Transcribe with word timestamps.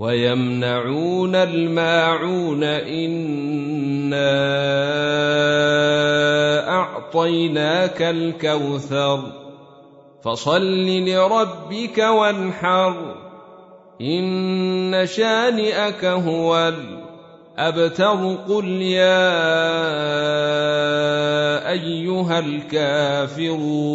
ويمنعون 0.00 1.34
الماعون 1.34 2.64
إنا 2.64 4.30
أعطيناك 6.68 8.02
الكوثر 8.02 9.32
فصل 10.24 10.86
لربك 10.86 11.98
وانحر 11.98 13.14
إن 14.00 15.06
شانئك 15.06 16.04
هو 16.04 16.72
الأبتر 17.58 18.34
قل 18.48 18.68
يا 18.68 19.30
أيها 21.70 22.38
الكافرون 22.38 23.90